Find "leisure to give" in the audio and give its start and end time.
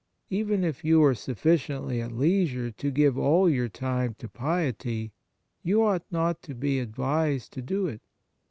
2.11-3.19